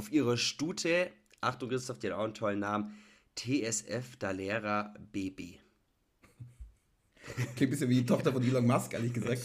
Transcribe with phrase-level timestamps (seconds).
[0.00, 1.10] auf ihrer Stute,
[1.42, 2.98] Achtung Christoph, die hat auch einen tollen Namen,
[3.36, 5.58] TSF Dalera BB.
[7.54, 9.42] Klingt ein bisschen wie die Tochter von Elon Musk, ehrlich gesagt.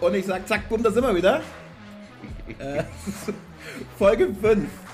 [0.00, 1.40] Und ich sag, zack, bumm, da sind wir wieder.
[2.58, 2.82] äh,
[3.96, 4.89] Folge 5.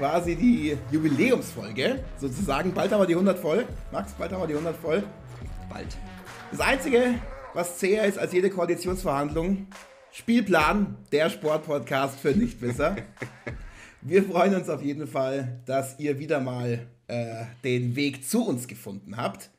[0.00, 2.02] Quasi die Jubiläumsfolge.
[2.16, 2.72] Sozusagen.
[2.72, 3.66] Bald haben wir die 100 voll.
[3.92, 5.02] Max, bald haben wir die 100 voll.
[5.68, 5.88] Bald.
[6.50, 7.16] Das Einzige,
[7.52, 9.66] was zäher ist als jede Koalitionsverhandlung,
[10.10, 12.96] Spielplan, der Sportpodcast für Nichtwisser.
[14.00, 18.68] Wir freuen uns auf jeden Fall, dass ihr wieder mal äh, den Weg zu uns
[18.68, 19.50] gefunden habt.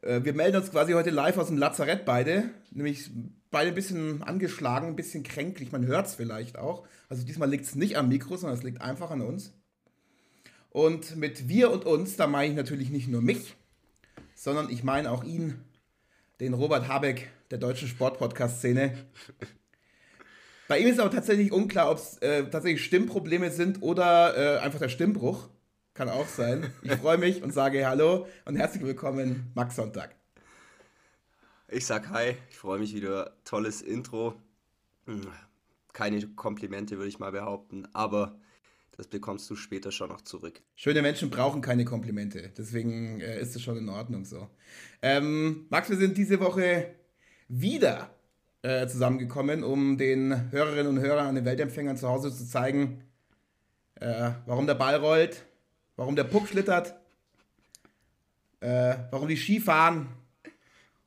[0.00, 3.10] Äh, wir melden uns quasi heute live aus dem Lazarett beide, nämlich
[3.50, 6.86] beide ein bisschen angeschlagen, ein bisschen kränklich, man hört es vielleicht auch.
[7.08, 9.52] Also diesmal liegt es nicht am Mikro, sondern es liegt einfach an uns.
[10.72, 13.56] Und mit wir und uns, da meine ich natürlich nicht nur mich,
[14.34, 15.62] sondern ich meine auch ihn,
[16.40, 18.96] den Robert Habeck der deutschen Sportpodcast-Szene.
[20.68, 24.78] Bei ihm ist aber tatsächlich unklar, ob es äh, tatsächlich Stimmprobleme sind oder äh, einfach
[24.78, 25.50] der Stimmbruch.
[25.92, 26.72] Kann auch sein.
[26.82, 30.14] Ich freue mich und sage Hallo und herzlich willkommen, Max Sonntag.
[31.68, 33.36] Ich sag Hi, ich freue mich wieder.
[33.44, 34.36] Tolles Intro.
[35.92, 38.40] Keine Komplimente, würde ich mal behaupten, aber
[38.96, 40.60] das bekommst du später schon noch zurück.
[40.74, 44.48] Schöne Menschen brauchen keine Komplimente, deswegen äh, ist es schon in Ordnung so.
[45.00, 46.94] Ähm, Max, wir sind diese Woche
[47.48, 48.14] wieder
[48.62, 53.02] äh, zusammengekommen, um den Hörerinnen und Hörern an den Weltempfängern zu Hause zu zeigen,
[53.96, 55.44] äh, warum der Ball rollt,
[55.96, 56.94] warum der Puck schlittert,
[58.60, 60.08] äh, warum die Ski fahren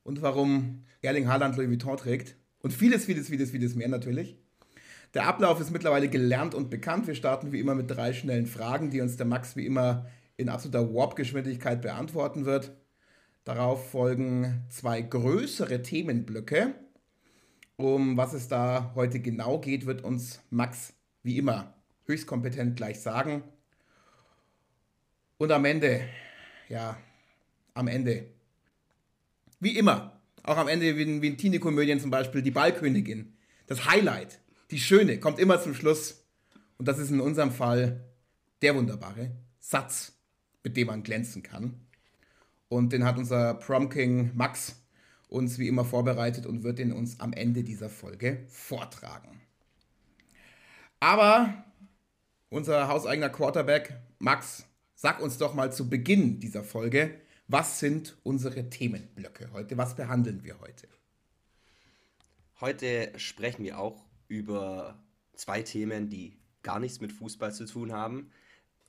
[0.03, 2.36] und warum Erling Haaland Louis Vuitton trägt.
[2.59, 4.38] Und vieles, vieles, vieles, vieles mehr natürlich.
[5.16, 7.08] Der Ablauf ist mittlerweile gelernt und bekannt.
[7.08, 10.49] Wir starten wie immer mit drei schnellen Fragen, die uns der Max wie immer in
[10.49, 12.75] absoluter Warp-Geschwindigkeit beantworten wird.
[13.45, 16.75] Darauf folgen zwei größere Themenblöcke.
[17.78, 21.73] Um was es da heute genau geht, wird uns Max wie immer
[22.03, 23.44] höchst kompetent gleich sagen.
[25.38, 26.01] Und am Ende,
[26.67, 26.97] ja,
[27.73, 28.25] am Ende,
[29.61, 33.90] wie immer, auch am Ende wie in, wie in Teenie-Komödien zum Beispiel, die Ballkönigin, das
[33.90, 34.41] Highlight,
[34.72, 36.26] die Schöne, kommt immer zum Schluss.
[36.78, 38.03] Und das ist in unserem Fall
[38.62, 40.14] der wunderbare Satz,
[40.64, 41.80] mit dem man glänzen kann.
[42.68, 44.76] Und den hat unser Prom King Max
[45.28, 49.42] uns wie immer vorbereitet und wird ihn uns am Ende dieser Folge vortragen.
[51.00, 51.66] Aber
[52.50, 54.66] unser hauseigener Quarterback Max
[54.97, 59.78] Sag uns doch mal zu Beginn dieser Folge, was sind unsere Themenblöcke heute?
[59.78, 60.88] Was behandeln wir heute?
[62.62, 64.97] Heute sprechen wir auch über
[65.36, 68.31] zwei Themen, die gar nichts mit Fußball zu tun haben.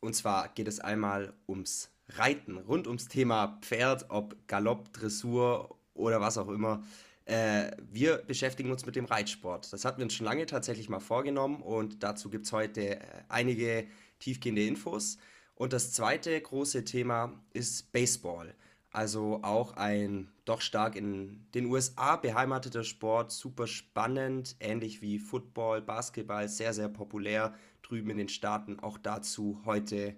[0.00, 6.20] Und zwar geht es einmal ums Reiten, rund ums Thema Pferd, ob Galopp, Dressur oder
[6.20, 6.82] was auch immer.
[7.24, 9.72] Äh, wir beschäftigen uns mit dem Reitsport.
[9.72, 13.00] Das hatten wir uns schon lange tatsächlich mal vorgenommen und dazu gibt es heute äh,
[13.28, 13.86] einige
[14.20, 15.18] tiefgehende Infos.
[15.56, 18.54] Und das zweite große Thema ist Baseball.
[18.96, 25.82] Also auch ein doch stark in den USA beheimateter Sport, super spannend, ähnlich wie Football,
[25.82, 27.52] Basketball, sehr, sehr populär
[27.82, 28.80] drüben in den Staaten.
[28.80, 30.16] Auch dazu heute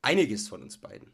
[0.00, 1.08] einiges von uns beiden.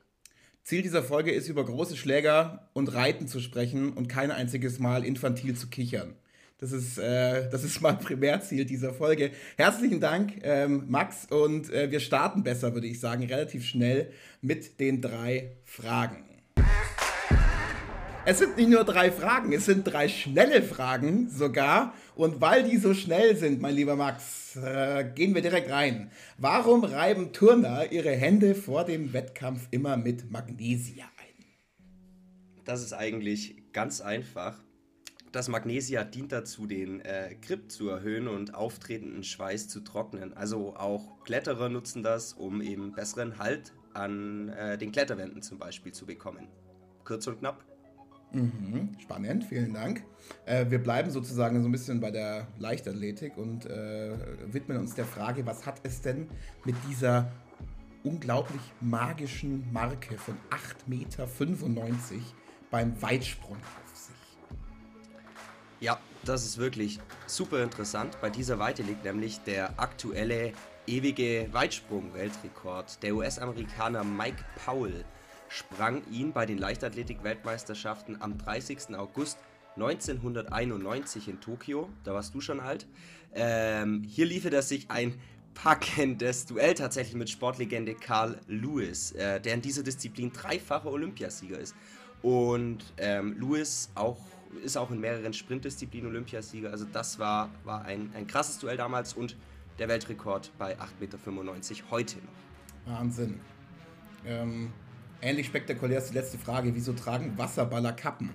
[0.62, 5.04] Ziel dieser Folge ist, über große Schläger und Reiten zu sprechen und kein einziges Mal
[5.04, 6.14] infantil zu kichern.
[6.58, 9.32] Das ist, äh, das ist mein Primärziel dieser Folge.
[9.56, 11.26] Herzlichen Dank, ähm, Max.
[11.26, 16.35] Und äh, wir starten besser, würde ich sagen, relativ schnell mit den drei Fragen.
[18.28, 21.94] Es sind nicht nur drei Fragen, es sind drei schnelle Fragen sogar.
[22.16, 26.10] Und weil die so schnell sind, mein lieber Max, äh, gehen wir direkt rein.
[26.36, 31.44] Warum reiben Turner ihre Hände vor dem Wettkampf immer mit Magnesia ein?
[32.64, 34.60] Das ist eigentlich ganz einfach.
[35.30, 40.36] Das Magnesia dient dazu, den äh, Grip zu erhöhen und auftretenden Schweiß zu trocknen.
[40.36, 45.92] Also auch Kletterer nutzen das, um eben besseren Halt an äh, den Kletterwänden zum Beispiel
[45.92, 46.48] zu bekommen.
[47.04, 47.64] Kurz und knapp.
[48.32, 50.02] Mhm, spannend, vielen Dank.
[50.44, 54.12] Äh, wir bleiben sozusagen so ein bisschen bei der Leichtathletik und äh,
[54.52, 56.28] widmen uns der Frage, was hat es denn
[56.64, 57.30] mit dieser
[58.02, 61.28] unglaublich magischen Marke von 8,95 Meter
[62.70, 63.56] beim Weitsprung
[65.80, 68.18] ja, das ist wirklich super interessant.
[68.20, 70.52] Bei dieser Weite liegt nämlich der aktuelle
[70.86, 73.02] ewige Weitsprung-Weltrekord.
[73.02, 75.04] Der US-Amerikaner Mike Powell
[75.48, 78.96] sprang ihn bei den Leichtathletik-Weltmeisterschaften am 30.
[78.96, 79.38] August
[79.76, 81.88] 1991 in Tokio.
[82.04, 82.86] Da warst du schon alt.
[83.34, 85.14] Ähm, hier liefert er sich ein
[85.54, 91.74] packendes Duell tatsächlich mit Sportlegende Carl Lewis, äh, der in dieser Disziplin dreifacher Olympiasieger ist.
[92.22, 94.18] Und ähm, Lewis auch,
[94.64, 96.70] ist auch in mehreren Sprintdisziplinen Olympiasieger.
[96.70, 99.36] Also das war, war ein, ein krasses Duell damals und
[99.78, 101.18] der Weltrekord bei 8,95 Meter
[101.90, 102.94] heute noch.
[102.94, 103.40] Wahnsinn.
[104.24, 104.72] Ähm,
[105.20, 106.74] ähnlich spektakulär ist die letzte Frage.
[106.74, 108.34] Wieso tragen Wasserballer Kappen?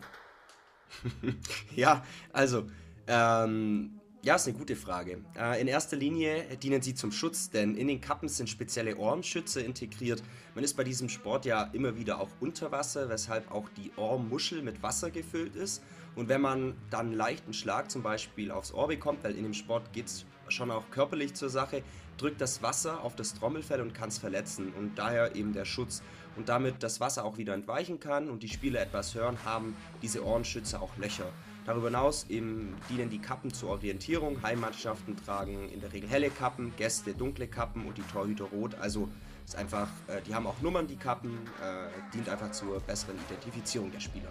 [1.76, 2.68] ja, also,
[3.08, 5.20] ähm, ja, ist eine gute Frage.
[5.36, 9.62] Äh, in erster Linie dienen sie zum Schutz, denn in den Kappen sind spezielle Ohrenschütze
[9.62, 10.22] integriert.
[10.54, 14.62] Man ist bei diesem Sport ja immer wieder auch unter Wasser, weshalb auch die Ohrmuschel
[14.62, 15.82] mit Wasser gefüllt ist.
[16.16, 19.56] Und wenn man dann einen leichten Schlag zum Beispiel aufs Ohr bekommt, weil in dem
[19.56, 21.82] Sport geht es schon auch körperlich zur Sache,
[22.18, 24.72] drückt das Wasser auf das Trommelfell und kann es verletzen.
[24.78, 26.04] Und daher eben der Schutz.
[26.36, 30.26] Und damit das Wasser auch wieder entweichen kann und die Spieler etwas hören, haben diese
[30.26, 31.26] Ohrenschütze auch Löcher.
[31.66, 34.42] Darüber hinaus dienen die Kappen zur Orientierung.
[34.42, 38.76] Heimmannschaften tragen in der Regel helle Kappen, Gäste dunkle Kappen und die Torhüter rot.
[38.76, 39.10] Also
[39.46, 41.32] ist einfach, äh, die haben auch Nummern, die Kappen,
[41.62, 44.30] äh, dient einfach zur besseren Identifizierung der Spieler.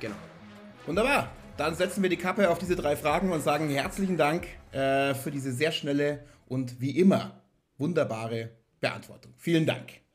[0.00, 0.16] Genau.
[0.86, 1.30] Wunderbar.
[1.56, 5.30] Dann setzen wir die Kappe auf diese drei Fragen und sagen herzlichen Dank äh, für
[5.30, 7.40] diese sehr schnelle und wie immer
[7.78, 8.50] wunderbare
[8.80, 9.32] Beantwortung.
[9.38, 10.05] Vielen Dank.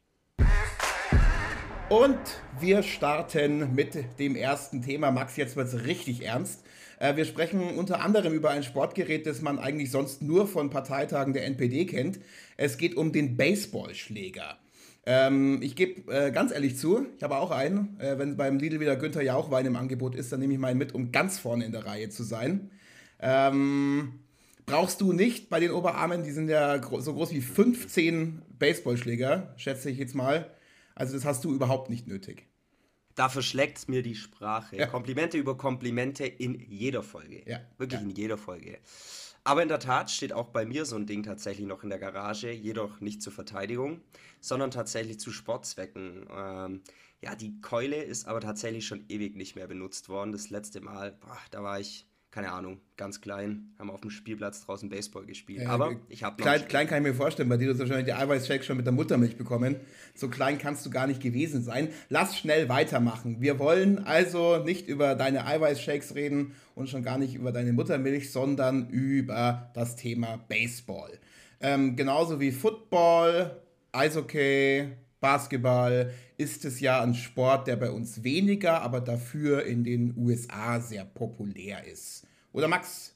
[1.91, 2.17] Und
[2.57, 5.11] wir starten mit dem ersten Thema.
[5.11, 6.63] Max, jetzt wird es richtig ernst.
[6.99, 11.33] Äh, wir sprechen unter anderem über ein Sportgerät, das man eigentlich sonst nur von Parteitagen
[11.33, 12.21] der NPD kennt.
[12.55, 14.57] Es geht um den Baseballschläger.
[15.05, 17.99] Ähm, ich gebe äh, ganz ehrlich zu, ich habe auch einen.
[17.99, 20.95] Äh, wenn beim Lidl wieder Günther Jauchwein im Angebot ist, dann nehme ich meinen mit,
[20.95, 22.71] um ganz vorne in der Reihe zu sein.
[23.19, 24.21] Ähm,
[24.65, 29.89] brauchst du nicht bei den Oberarmen, die sind ja so groß wie 15 Baseballschläger, schätze
[29.89, 30.49] ich jetzt mal.
[30.95, 32.47] Also das hast du überhaupt nicht nötig.
[33.15, 34.77] Dafür schlägt es mir die Sprache.
[34.77, 34.88] Ja.
[34.88, 37.43] Komplimente über Komplimente in jeder Folge.
[37.45, 37.59] Ja.
[37.77, 38.07] Wirklich ja.
[38.07, 38.79] in jeder Folge.
[39.43, 41.99] Aber in der Tat steht auch bei mir so ein Ding tatsächlich noch in der
[41.99, 44.01] Garage, jedoch nicht zur Verteidigung,
[44.39, 46.27] sondern tatsächlich zu Sportzwecken.
[46.31, 46.81] Ähm,
[47.21, 50.31] ja, die Keule ist aber tatsächlich schon ewig nicht mehr benutzt worden.
[50.31, 54.66] Das letzte Mal, boah, da war ich keine Ahnung, ganz klein, haben auf dem Spielplatz
[54.66, 55.63] draußen Baseball gespielt.
[55.63, 58.06] Ja, Aber ich habe klein, klein kann ich mir vorstellen, bei dir du hast wahrscheinlich
[58.06, 59.75] die Eiweißshake schon mit der Muttermilch bekommen.
[60.16, 61.89] So klein kannst du gar nicht gewesen sein.
[62.07, 63.42] Lass schnell weitermachen.
[63.42, 68.31] Wir wollen also nicht über deine Eiweißshakes reden und schon gar nicht über deine Muttermilch,
[68.31, 71.12] sondern über das Thema Baseball.
[71.60, 73.62] Ähm, genauso wie Football,
[73.92, 74.88] Eishockey,
[75.21, 80.81] Basketball ist es ja ein Sport, der bei uns weniger, aber dafür in den USA
[80.81, 82.27] sehr populär ist.
[82.51, 83.15] Oder Max?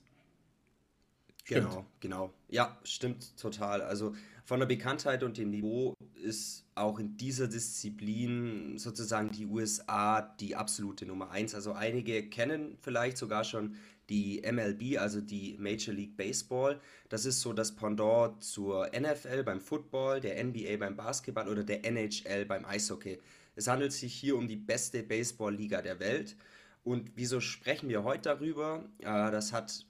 [1.44, 1.70] Stimmt.
[1.70, 2.34] Genau, genau.
[2.48, 3.82] Ja, stimmt total.
[3.82, 4.16] Also
[4.46, 10.56] von der Bekanntheit und dem Niveau ist auch in dieser Disziplin sozusagen die USA die
[10.56, 11.56] absolute Nummer eins.
[11.56, 13.76] Also einige kennen vielleicht sogar schon
[14.10, 16.80] die MLB, also die Major League Baseball.
[17.10, 21.86] Das ist so das Pendant zur NFL beim Football, der NBA beim Basketball oder der
[21.86, 23.20] NHL beim Eishockey.
[23.56, 26.36] Es handelt sich hier um die beste Baseball-Liga der Welt.
[26.84, 28.86] Und wieso sprechen wir heute darüber?
[29.00, 29.86] Äh, das hat,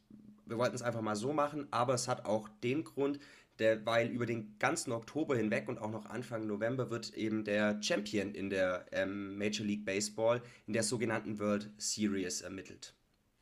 [0.45, 3.19] wir wollten es einfach mal so machen, aber es hat auch den Grund,
[3.59, 7.81] der, weil über den ganzen Oktober hinweg und auch noch Anfang November wird eben der
[7.81, 12.94] Champion in der ähm, Major League Baseball in der sogenannten World Series ermittelt.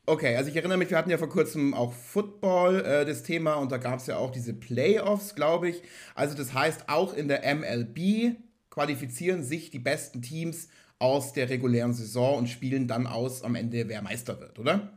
[0.06, 3.54] Okay, also ich erinnere mich, wir hatten ja vor kurzem auch Football äh, das Thema
[3.54, 5.82] und da gab es ja auch diese Playoffs, glaube ich.
[6.14, 8.36] Also das heißt, auch in der MLB
[8.68, 10.68] qualifizieren sich die besten Teams
[10.98, 14.92] aus der regulären Saison und spielen dann aus am Ende, wer Meister wird, oder?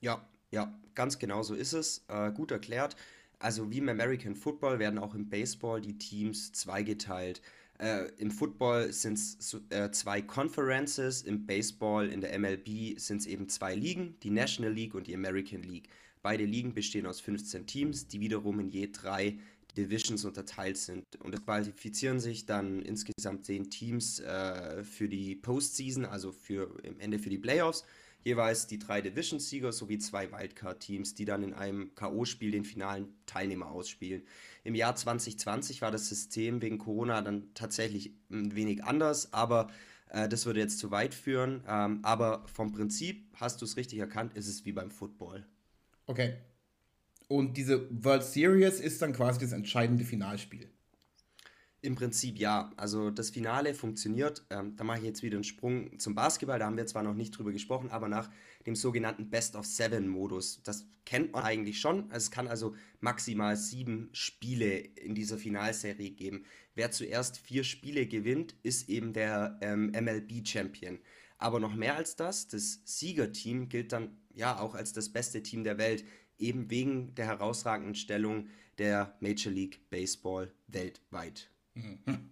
[0.00, 2.04] Ja, ja, ganz genau so ist es.
[2.08, 2.96] Äh, gut erklärt.
[3.38, 7.42] Also wie im American Football werden auch im Baseball die Teams zweigeteilt.
[7.82, 13.26] Äh, Im Football sind es äh, zwei Conferences, im Baseball, in der MLB sind es
[13.26, 15.88] eben zwei Ligen, die National League und die American League.
[16.22, 19.36] Beide Ligen bestehen aus 15 Teams, die wiederum in je drei
[19.76, 21.04] Divisions unterteilt sind.
[21.18, 27.00] Und es qualifizieren sich dann insgesamt zehn Teams äh, für die Postseason, also für im
[27.00, 27.84] Ende für die Playoffs
[28.24, 33.70] jeweils die drei Division-Sieger sowie zwei Wildcard-Teams, die dann in einem K.O.-Spiel den finalen Teilnehmer
[33.70, 34.22] ausspielen.
[34.64, 39.70] Im Jahr 2020 war das System wegen Corona dann tatsächlich ein wenig anders, aber
[40.10, 41.64] äh, das würde jetzt zu weit führen.
[41.66, 45.46] Ähm, aber vom Prinzip, hast du es richtig erkannt, ist es wie beim Football.
[46.06, 46.36] Okay.
[47.28, 50.68] Und diese World Series ist dann quasi das entscheidende Finalspiel.
[51.84, 52.70] Im Prinzip ja.
[52.76, 54.46] Also das Finale funktioniert.
[54.50, 56.60] Ähm, da mache ich jetzt wieder einen Sprung zum Basketball.
[56.60, 58.30] Da haben wir zwar noch nicht drüber gesprochen, aber nach
[58.66, 60.62] dem sogenannten Best of Seven Modus.
[60.62, 62.08] Das kennt man eigentlich schon.
[62.12, 66.44] Es kann also maximal sieben Spiele in dieser Finalserie geben.
[66.76, 71.00] Wer zuerst vier Spiele gewinnt, ist eben der ähm, MLB Champion.
[71.36, 75.64] Aber noch mehr als das, das Siegerteam gilt dann ja auch als das beste Team
[75.64, 76.04] der Welt,
[76.38, 78.46] eben wegen der herausragenden Stellung
[78.78, 81.51] der Major League Baseball weltweit.
[81.74, 82.30] Mhm.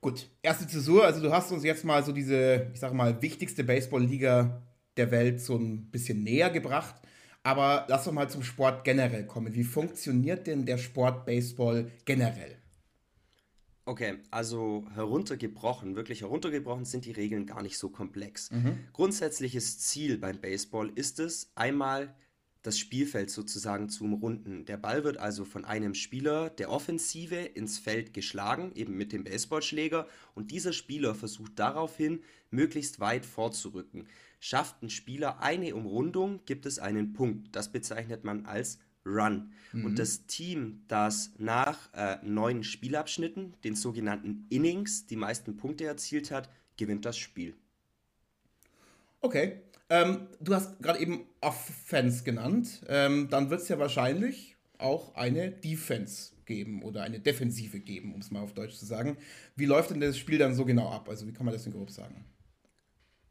[0.00, 3.62] Gut, erste Zäsur, also du hast uns jetzt mal so diese, ich sag mal, wichtigste
[3.62, 4.62] Baseball-Liga
[4.96, 6.96] der Welt so ein bisschen näher gebracht.
[7.44, 9.54] Aber lass doch mal zum Sport generell kommen.
[9.54, 12.56] Wie funktioniert denn der Sport Baseball generell?
[13.84, 18.50] Okay, also heruntergebrochen, wirklich heruntergebrochen sind die Regeln gar nicht so komplex.
[18.52, 18.78] Mhm.
[18.92, 22.14] Grundsätzliches Ziel beim Baseball ist es, einmal
[22.62, 24.64] das Spielfeld sozusagen zu umrunden.
[24.64, 29.24] Der Ball wird also von einem Spieler der Offensive ins Feld geschlagen, eben mit dem
[29.24, 34.06] Baseballschläger, und dieser Spieler versucht daraufhin, möglichst weit vorzurücken.
[34.38, 37.54] Schafft ein Spieler eine Umrundung, gibt es einen Punkt.
[37.54, 39.52] Das bezeichnet man als Run.
[39.72, 39.84] Mhm.
[39.84, 46.30] Und das Team, das nach äh, neun Spielabschnitten, den sogenannten Innings, die meisten Punkte erzielt
[46.30, 47.56] hat, gewinnt das Spiel.
[49.20, 49.60] Okay.
[49.90, 52.82] Ähm, du hast gerade eben Offense genannt.
[52.88, 58.20] Ähm, dann wird es ja wahrscheinlich auch eine Defense geben oder eine Defensive geben, um
[58.20, 59.16] es mal auf Deutsch zu sagen.
[59.56, 61.08] Wie läuft denn das Spiel dann so genau ab?
[61.08, 62.24] Also wie kann man das denn grob sagen?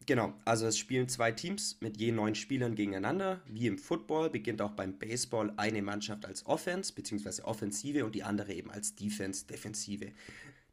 [0.08, 3.42] Genau, also es spielen zwei Teams mit je neun Spielern gegeneinander.
[3.46, 7.44] Wie im Football beginnt auch beim Baseball eine Mannschaft als Offense bzw.
[7.44, 10.12] Offensive und die andere eben als Defense, Defensive.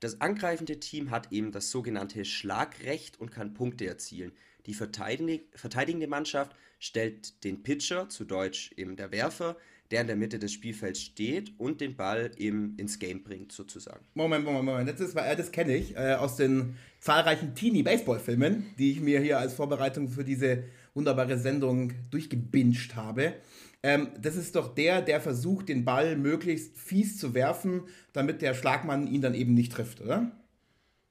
[0.01, 4.33] Das angreifende Team hat eben das sogenannte Schlagrecht und kann Punkte erzielen.
[4.67, 9.57] Die verteidigende Mannschaft stellt den Pitcher, zu Deutsch eben der Werfer,
[9.91, 14.05] der in der Mitte des Spielfelds steht und den Ball eben ins Game bringt, sozusagen.
[14.15, 14.89] Moment, Moment, Moment.
[14.89, 19.55] Das, ist, das kenne ich äh, aus den zahlreichen Teenie-Baseball-Filmen, die ich mir hier als
[19.55, 20.65] Vorbereitung für diese
[20.95, 23.35] wunderbare Sendung durchgebinged habe.
[23.83, 27.83] Ähm, das ist doch der, der versucht, den Ball möglichst fies zu werfen,
[28.13, 30.33] damit der Schlagmann ihn dann eben nicht trifft, oder?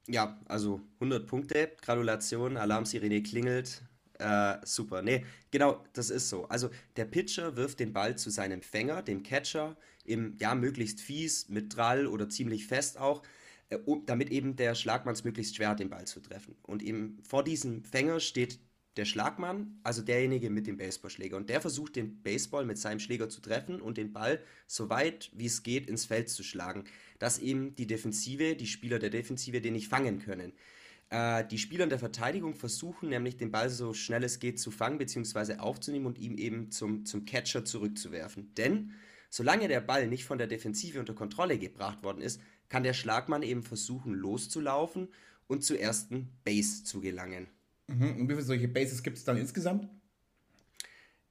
[0.08, 3.84] Ja, also 100 Punkte, Gratulation, Alarmsirene klingelt.
[4.20, 5.02] Äh, super.
[5.02, 6.48] Nee, genau, das ist so.
[6.48, 11.50] Also der Pitcher wirft den Ball zu seinem Fänger, dem Catcher, im, ja, möglichst fies,
[11.50, 13.22] mit Drall oder ziemlich fest auch,
[13.70, 16.56] äh, damit eben der Schlagmann es möglichst schwer hat, den Ball zu treffen.
[16.64, 18.60] Und eben vor diesem Fänger steht
[18.98, 21.38] der Schlagmann, also derjenige mit dem Baseballschläger.
[21.38, 25.32] Und der versucht, den Baseball mit seinem Schläger zu treffen und den Ball so weit
[25.34, 26.86] wie es geht ins Feld zu schlagen,
[27.20, 30.54] dass eben die Defensive, die Spieler der Defensive den nicht fangen können.
[31.10, 34.98] Äh, die Spieler der Verteidigung versuchen nämlich den Ball so schnell es geht zu fangen
[34.98, 35.58] bzw.
[35.58, 38.54] aufzunehmen und ihm eben zum, zum Catcher zurückzuwerfen.
[38.56, 38.92] Denn
[39.30, 43.44] solange der Ball nicht von der Defensive unter Kontrolle gebracht worden ist, kann der Schlagmann
[43.44, 45.08] eben versuchen loszulaufen
[45.48, 47.48] und zur ersten Base zu gelangen.
[47.88, 48.18] Mhm.
[48.18, 49.88] Und wie viele solche Bases gibt es dann insgesamt?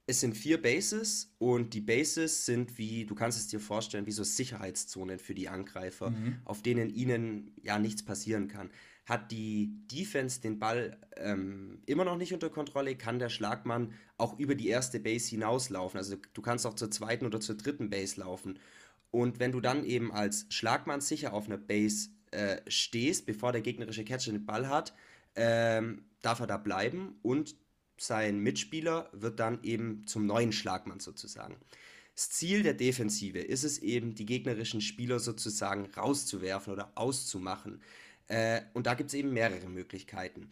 [0.09, 4.13] Es sind vier Bases und die Bases sind wie, du kannst es dir vorstellen, wie
[4.13, 6.37] so Sicherheitszonen für die Angreifer, mhm.
[6.45, 8.71] auf denen ihnen ja nichts passieren kann.
[9.05, 14.39] Hat die Defense den Ball ähm, immer noch nicht unter Kontrolle, kann der Schlagmann auch
[14.39, 15.97] über die erste Base hinauslaufen.
[15.97, 18.59] Also du kannst auch zur zweiten oder zur dritten Base laufen.
[19.11, 23.61] Und wenn du dann eben als Schlagmann sicher auf einer Base äh, stehst, bevor der
[23.61, 24.93] gegnerische Catcher den Ball hat,
[25.35, 27.55] ähm, darf er da bleiben und
[27.97, 31.55] sein Mitspieler wird dann eben zum neuen Schlagmann sozusagen.
[32.13, 37.81] Das Ziel der Defensive ist es eben, die gegnerischen Spieler sozusagen rauszuwerfen oder auszumachen.
[38.27, 40.49] Äh, und da gibt es eben mehrere Möglichkeiten.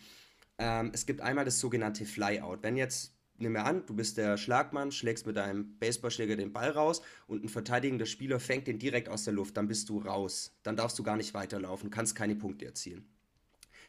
[0.58, 2.60] Ähm, es gibt einmal das sogenannte Flyout.
[2.62, 6.70] Wenn jetzt, nimm mir an, du bist der Schlagmann, schlägst mit deinem Baseballschläger den Ball
[6.70, 10.56] raus und ein verteidigender Spieler fängt den direkt aus der Luft, dann bist du raus.
[10.64, 13.06] Dann darfst du gar nicht weiterlaufen, kannst keine Punkte erzielen.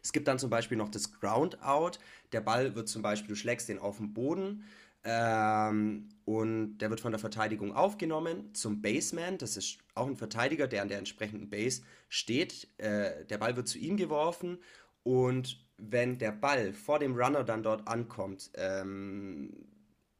[0.06, 1.98] Es gibt dann zum Beispiel noch das Ground-Out.
[2.30, 4.62] Der Ball wird zum Beispiel, du schlägst den auf den Boden
[5.02, 9.36] ähm, und der wird von der Verteidigung aufgenommen zum Baseman.
[9.36, 12.68] Das ist auch ein Verteidiger, der an der entsprechenden Base steht.
[12.78, 14.58] Äh, der Ball wird zu ihm geworfen
[15.02, 19.66] und wenn der Ball vor dem Runner dann dort ankommt, ähm,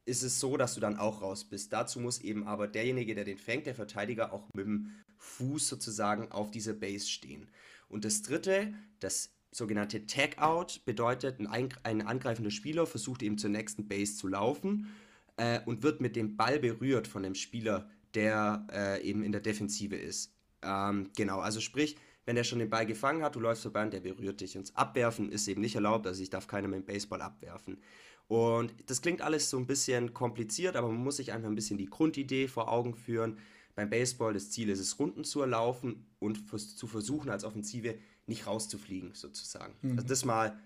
[0.03, 1.71] ist es so, dass du dann auch raus bist.
[1.71, 6.29] Dazu muss eben aber derjenige, der den fängt, der Verteidiger, auch mit dem Fuß sozusagen
[6.33, 7.47] auf dieser Base stehen.
[7.87, 13.87] Und das dritte, das sogenannte Tag-Out bedeutet, ein, ein, angreifender Spieler versucht eben zur nächsten
[13.87, 14.95] Base zu laufen
[15.37, 19.41] äh, und wird mit dem Ball berührt von dem Spieler, der äh, eben in der
[19.41, 20.33] Defensive ist.
[20.61, 23.93] Ähm, genau, also sprich, wenn er schon den Ball gefangen hat, du läufst vorbei und
[23.93, 24.57] der berührt dich.
[24.57, 27.81] Und Abwerfen ist eben nicht erlaubt, also ich darf keiner mit dem Baseball abwerfen.
[28.27, 31.77] Und das klingt alles so ein bisschen kompliziert, aber man muss sich einfach ein bisschen
[31.77, 33.37] die Grundidee vor Augen führen.
[33.75, 37.97] Beim Baseball das Ziel ist es, Runden zu erlaufen und zu versuchen, als Offensive
[38.27, 39.73] nicht rauszufliegen, sozusagen.
[39.81, 39.97] Mhm.
[39.97, 40.59] Also das mal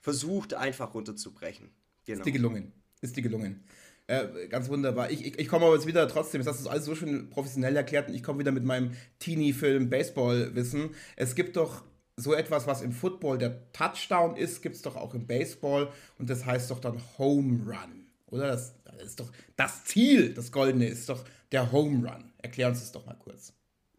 [0.00, 1.70] versucht, einfach runterzubrechen.
[2.04, 2.20] Genau.
[2.20, 2.72] Ist dir gelungen.
[3.00, 3.64] Ist dir gelungen.
[4.06, 5.10] Äh, ganz wunderbar.
[5.10, 7.76] Ich, ich, ich komme aber jetzt wieder trotzdem, das hast du alles so schön professionell
[7.76, 10.94] erklärt und ich komme wieder mit meinem Teenie-Film Baseball-Wissen.
[11.16, 11.84] Es gibt doch
[12.16, 16.30] so etwas, was im Football der Touchdown ist, gibt es doch auch im Baseball und
[16.30, 18.06] das heißt doch dann Home Run.
[18.26, 18.48] Oder?
[18.48, 22.32] Das, das, ist doch das Ziel, das Goldene ist doch der Home Run.
[22.38, 23.52] Erklär uns das doch mal kurz.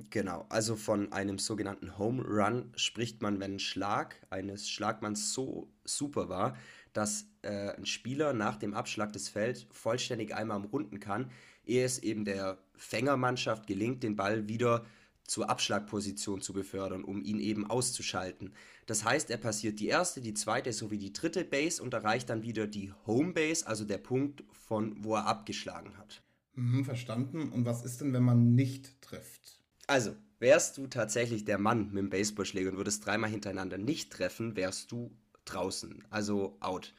[0.09, 5.69] Genau, also von einem sogenannten Home Run spricht man, wenn ein Schlag eines Schlagmanns so
[5.83, 6.55] super war,
[6.93, 11.29] dass äh, ein Spieler nach dem Abschlag des Feld vollständig einmal umrunden kann,
[11.65, 14.85] ehe es eben der Fängermannschaft gelingt, den Ball wieder
[15.25, 18.53] zur Abschlagposition zu befördern, um ihn eben auszuschalten.
[18.85, 22.41] Das heißt, er passiert die erste, die zweite sowie die dritte Base und erreicht dann
[22.41, 26.23] wieder die Home Base, also der Punkt, von wo er abgeschlagen hat.
[26.55, 27.49] Mhm, verstanden.
[27.49, 29.58] Und was ist denn, wenn man nicht trifft?
[29.89, 34.55] Also, wärst du tatsächlich der Mann mit dem Baseballschläger und würdest dreimal hintereinander nicht treffen,
[34.55, 35.11] wärst du
[35.45, 36.93] draußen, also out.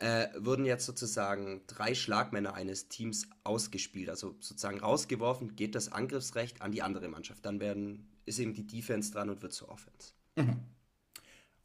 [0.00, 6.60] Äh, würden jetzt sozusagen drei Schlagmänner eines Teams ausgespielt, also sozusagen rausgeworfen, geht das Angriffsrecht
[6.62, 7.46] an die andere Mannschaft.
[7.46, 10.12] Dann werden, ist eben die Defense dran und wird zur Offense.
[10.34, 10.58] Mhm.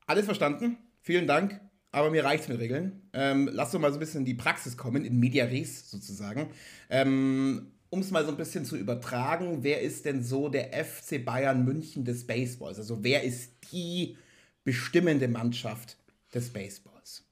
[0.05, 0.77] Alles verstanden.
[1.01, 1.59] Vielen Dank.
[1.91, 3.01] Aber mir reicht mit Regeln.
[3.13, 6.51] Ähm, lass doch mal so ein bisschen in die Praxis kommen, in Media Res sozusagen.
[6.89, 11.23] Ähm, um es mal so ein bisschen zu übertragen, wer ist denn so der FC
[11.23, 12.79] Bayern München des Baseballs?
[12.79, 14.17] Also wer ist die
[14.63, 15.97] bestimmende Mannschaft
[16.33, 17.25] des Baseballs?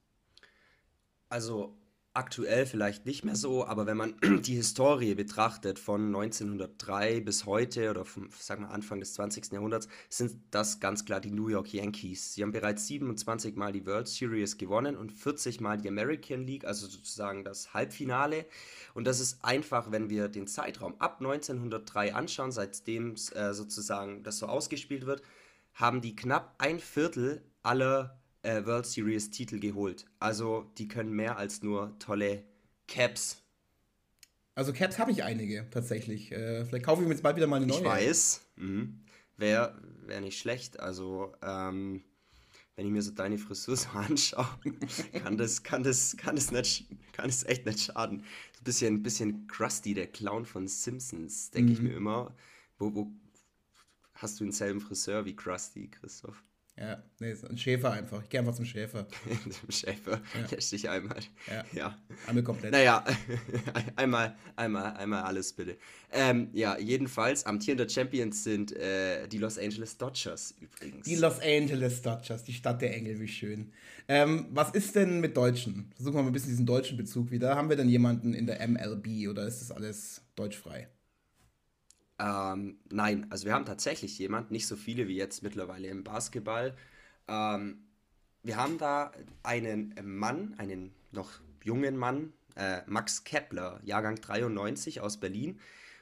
[1.30, 1.79] Also
[2.20, 7.90] aktuell vielleicht nicht mehr so, aber wenn man die Historie betrachtet von 1903 bis heute
[7.90, 9.54] oder vom sagen wir Anfang des 20.
[9.54, 12.34] Jahrhunderts, sind das ganz klar die New York Yankees.
[12.34, 16.66] Sie haben bereits 27 Mal die World Series gewonnen und 40 Mal die American League,
[16.66, 18.46] also sozusagen das Halbfinale.
[18.94, 24.40] Und das ist einfach, wenn wir den Zeitraum ab 1903 anschauen, seitdem äh, sozusagen das
[24.40, 25.22] so ausgespielt wird,
[25.74, 30.06] haben die knapp ein Viertel aller äh, World Series Titel geholt.
[30.20, 32.44] Also die können mehr als nur tolle
[32.88, 33.42] Caps.
[34.56, 36.32] Also Caps habe ich einige tatsächlich.
[36.32, 37.80] Äh, vielleicht kaufe ich mir jetzt bald wieder mal eine neue.
[37.80, 38.42] Ich weiß.
[38.58, 39.02] Mhm.
[39.38, 40.80] Wäre wär nicht schlecht.
[40.80, 42.04] Also ähm,
[42.76, 44.48] wenn ich mir so deine Frisur so anschaue,
[45.22, 48.20] kann das, kann das, kann das nicht, kann das echt nicht schaden.
[48.54, 51.74] So ein bisschen, bisschen Krusty, der Clown von Simpsons, denke mhm.
[51.74, 52.36] ich mir immer.
[52.78, 53.12] Wo, wo
[54.14, 56.44] hast du denselben Friseur wie Krusty, Christoph?
[56.80, 58.24] Ja, nee, ein Schäfer einfach.
[58.24, 59.06] Ich gehe einfach zum Schäfer.
[59.50, 60.22] zum Schäfer.
[60.34, 60.48] Ja.
[60.50, 61.18] Lässt dich einmal.
[61.52, 61.66] Ja.
[61.74, 61.98] ja.
[62.26, 62.72] Einmal komplett.
[62.72, 63.04] Naja,
[63.98, 65.76] einmal, einmal, einmal alles bitte.
[66.10, 71.06] Ähm, ja, jedenfalls, amtierender Champions sind äh, die Los Angeles Dodgers übrigens.
[71.06, 73.74] Die Los Angeles Dodgers, die Stadt der Engel, wie schön.
[74.08, 75.92] Ähm, was ist denn mit Deutschen?
[75.98, 77.58] Versuchen wir mal ein bisschen diesen deutschen Bezug wieder.
[77.58, 80.88] Haben wir denn jemanden in der MLB oder ist das alles deutschfrei?
[82.20, 86.76] Ähm, nein, also wir haben tatsächlich jemand, nicht so viele wie jetzt mittlerweile im Basketball.
[87.28, 87.80] Ähm,
[88.44, 89.12] wir haben da
[89.44, 91.32] einen Mann, einen noch
[91.64, 95.60] jungen Mann, äh, Max Kepler, Jahrgang 93 aus Berlin.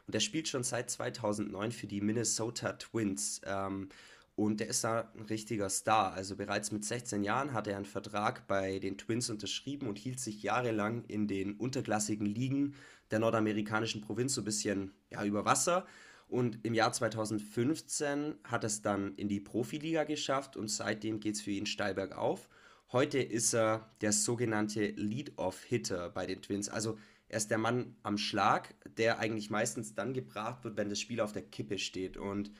[0.07, 3.41] Und der spielt schon seit 2009 für die Minnesota Twins.
[3.45, 3.89] Ähm,
[4.35, 6.13] und der ist da ein richtiger Star.
[6.13, 10.19] Also bereits mit 16 Jahren hat er einen Vertrag bei den Twins unterschrieben und hielt
[10.19, 12.75] sich jahrelang in den unterklassigen Ligen
[13.09, 15.87] der nordamerikanischen Provinz so ein bisschen ja, über Wasser
[16.27, 21.41] und im Jahr 2015 hat es dann in die Profiliga geschafft und seitdem geht es
[21.41, 22.49] für ihn steil bergauf.
[22.91, 26.69] Heute ist er der sogenannte Lead-Off-Hitter bei den Twins.
[26.69, 26.97] Also
[27.29, 31.19] er ist der Mann am Schlag, der eigentlich meistens dann gebracht wird, wenn das Spiel
[31.21, 32.17] auf der Kippe steht.
[32.17, 32.51] Und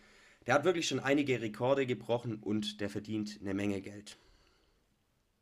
[0.46, 4.18] der hat wirklich schon einige Rekorde gebrochen und der verdient eine Menge Geld.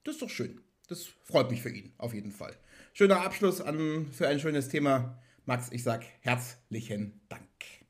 [0.03, 0.61] Das ist doch schön.
[0.87, 2.55] Das freut mich für ihn, auf jeden Fall.
[2.93, 5.19] Schöner Abschluss an, für ein schönes Thema.
[5.45, 7.84] Max, ich sage herzlichen Dank.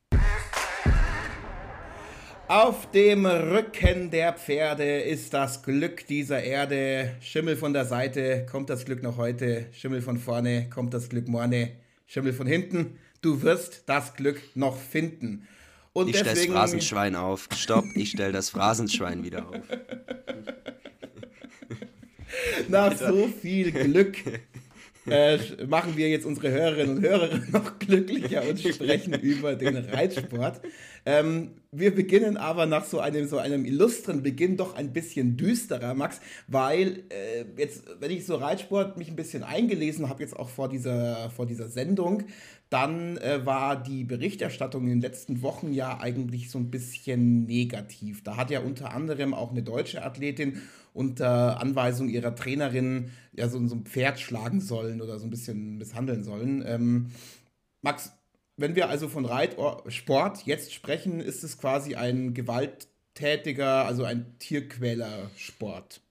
[2.48, 7.16] Auf dem Rücken der Pferde ist das Glück dieser Erde.
[7.20, 9.66] Schimmel von der Seite, kommt das Glück noch heute.
[9.72, 11.72] Schimmel von vorne, kommt das Glück morne.
[12.06, 15.48] Schimmel von hinten, du wirst das Glück noch finden.
[15.92, 17.50] Und ich stelle das Phrasenschwein auf.
[17.56, 19.56] Stopp, ich stelle das Phrasenschwein wieder auf.
[22.68, 24.18] Nach so viel Glück
[25.08, 25.38] äh,
[25.68, 30.62] machen wir jetzt unsere Hörerinnen und Hörer noch glücklicher und sprechen über den Reitsport.
[31.06, 35.94] Ähm, wir beginnen aber nach so einem, so einem illustren Beginn doch ein bisschen düsterer,
[35.94, 40.50] Max, weil äh, jetzt, wenn ich so Reitsport mich ein bisschen eingelesen habe, jetzt auch
[40.50, 42.24] vor dieser, vor dieser Sendung,
[42.70, 48.24] dann äh, war die Berichterstattung in den letzten Wochen ja eigentlich so ein bisschen negativ.
[48.24, 50.62] Da hat ja unter anderem auch eine deutsche Athletin
[50.96, 55.78] unter Anweisung ihrer Trainerin ja so, so ein Pferd schlagen sollen oder so ein bisschen
[55.78, 56.64] misshandeln sollen.
[56.66, 57.12] Ähm,
[57.82, 58.14] Max,
[58.56, 66.02] wenn wir also von Reitsport jetzt sprechen, ist es quasi ein gewalttätiger, also ein Tierquäler-Sport.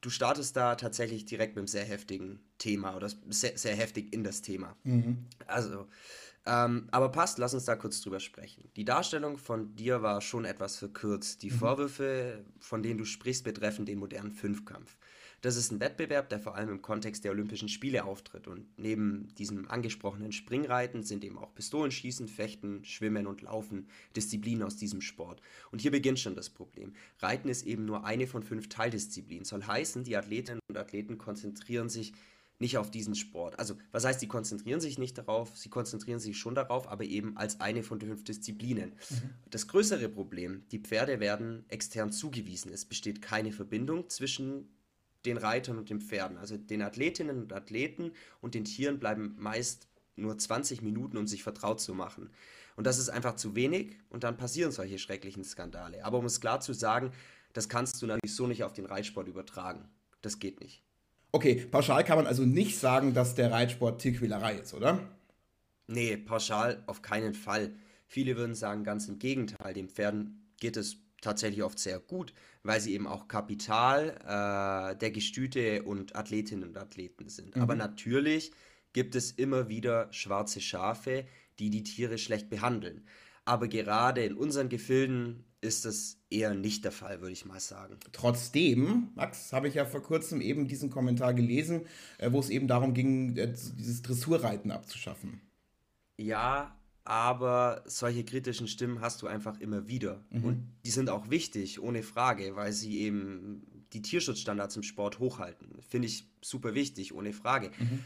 [0.00, 4.24] Du startest da tatsächlich direkt mit einem sehr heftigen Thema oder sehr, sehr heftig in
[4.24, 4.76] das Thema.
[4.82, 5.26] Mhm.
[5.46, 5.86] Also,
[6.46, 8.70] Ähm, aber passt, lass uns da kurz drüber sprechen.
[8.76, 11.42] Die Darstellung von dir war schon etwas verkürzt.
[11.42, 11.56] Die mhm.
[11.56, 14.96] Vorwürfe, von denen du sprichst, betreffen den modernen Fünfkampf.
[15.42, 18.46] Das ist ein Wettbewerb, der vor allem im Kontext der Olympischen Spiele auftritt.
[18.46, 24.76] Und neben diesem angesprochenen Springreiten sind eben auch Pistolenschießen, Fechten, Schwimmen und Laufen Disziplinen aus
[24.76, 25.42] diesem Sport.
[25.72, 26.94] Und hier beginnt schon das Problem.
[27.18, 29.44] Reiten ist eben nur eine von fünf Teildisziplinen.
[29.44, 32.12] Soll heißen, die Athletinnen und Athleten konzentrieren sich
[32.58, 33.58] nicht auf diesen Sport.
[33.58, 37.36] Also, was heißt, sie konzentrieren sich nicht darauf, sie konzentrieren sich schon darauf, aber eben
[37.36, 38.90] als eine von fünf Disziplinen.
[39.10, 39.30] Mhm.
[39.50, 42.72] Das größere Problem, die Pferde werden extern zugewiesen.
[42.72, 44.68] Es besteht keine Verbindung zwischen
[45.26, 46.38] den Reitern und den Pferden.
[46.38, 51.42] Also den Athletinnen und Athleten und den Tieren bleiben meist nur 20 Minuten, um sich
[51.42, 52.30] vertraut zu machen.
[52.76, 56.04] Und das ist einfach zu wenig und dann passieren solche schrecklichen Skandale.
[56.04, 57.10] Aber um es klar zu sagen,
[57.52, 59.88] das kannst du natürlich so nicht auf den Reitsport übertragen.
[60.22, 60.85] Das geht nicht.
[61.36, 65.06] Okay, pauschal kann man also nicht sagen, dass der Reitsport Tierquälerei ist, oder?
[65.86, 67.74] Nee, pauschal auf keinen Fall.
[68.06, 69.74] Viele würden sagen, ganz im Gegenteil.
[69.74, 75.10] Den Pferden geht es tatsächlich oft sehr gut, weil sie eben auch Kapital äh, der
[75.10, 77.54] Gestüte und Athletinnen und Athleten sind.
[77.54, 77.60] Mhm.
[77.60, 78.52] Aber natürlich
[78.94, 81.26] gibt es immer wieder schwarze Schafe,
[81.58, 83.06] die die Tiere schlecht behandeln.
[83.44, 87.98] Aber gerade in unseren Gefilden ist das eher nicht der Fall, würde ich mal sagen.
[88.12, 91.86] Trotzdem, Max, habe ich ja vor kurzem eben diesen Kommentar gelesen,
[92.18, 95.40] äh, wo es eben darum ging, äh, dieses Dressurreiten abzuschaffen.
[96.18, 100.24] Ja, aber solche kritischen Stimmen hast du einfach immer wieder.
[100.30, 100.44] Mhm.
[100.44, 105.80] Und die sind auch wichtig, ohne Frage, weil sie eben die Tierschutzstandards im Sport hochhalten.
[105.88, 107.70] Finde ich super wichtig, ohne Frage.
[107.78, 108.00] Mhm.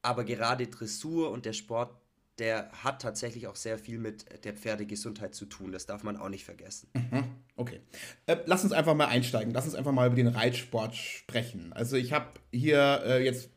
[0.00, 1.94] Aber gerade Dressur und der Sport
[2.38, 5.72] der hat tatsächlich auch sehr viel mit der Pferdegesundheit zu tun.
[5.72, 6.88] Das darf man auch nicht vergessen.
[6.94, 7.24] Mhm.
[7.56, 7.80] Okay.
[8.26, 9.52] Äh, lass uns einfach mal einsteigen.
[9.52, 11.72] Lass uns einfach mal über den Reitsport sprechen.
[11.72, 13.50] Also ich habe hier äh, jetzt,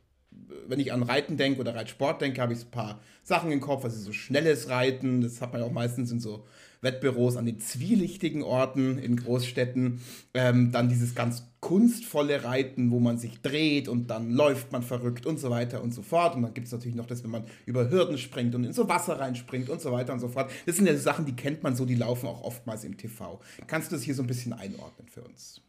[0.68, 3.84] wenn ich an Reiten denke oder Reitsport denke, habe ich ein paar Sachen im Kopf.
[3.84, 6.46] Also so schnelles Reiten, das hat man ja auch meistens in so
[6.82, 10.02] Wettbüros an den zwielichtigen Orten in Großstädten.
[10.34, 15.28] Ähm, dann dieses ganz kunstvolle Reiten, wo man sich dreht und dann läuft man verrückt
[15.28, 16.36] und so weiter und so fort.
[16.36, 18.90] Und dann gibt es natürlich noch das, wenn man über Hürden springt und in so
[18.90, 20.52] Wasser reinspringt und so weiter und so fort.
[20.66, 23.40] Das sind ja Sachen, die kennt man so, die laufen auch oftmals im TV.
[23.68, 25.62] Kannst du das hier so ein bisschen einordnen für uns?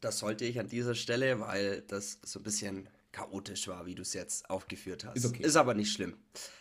[0.00, 4.02] Das sollte ich an dieser Stelle, weil das so ein bisschen chaotisch war, wie du
[4.02, 5.16] es jetzt aufgeführt hast.
[5.16, 5.42] Ist, okay.
[5.42, 6.14] ist aber nicht schlimm.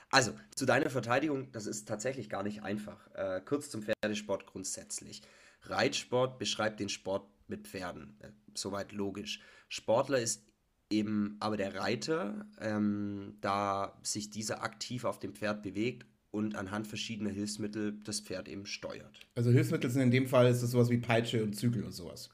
[0.10, 3.08] Also, zu deiner Verteidigung, das ist tatsächlich gar nicht einfach.
[3.14, 5.22] Äh, kurz zum Pferdesport grundsätzlich.
[5.64, 8.16] Reitsport beschreibt den Sport mit Pferden.
[8.20, 9.40] Äh, soweit logisch.
[9.70, 10.44] Sportler ist
[10.90, 16.88] eben aber der Reiter, ähm, da sich dieser aktiv auf dem Pferd bewegt und anhand
[16.88, 19.20] verschiedener Hilfsmittel das Pferd eben steuert.
[19.36, 22.30] Also Hilfsmittel sind in dem Fall ist es sowas wie Peitsche und Zügel und sowas.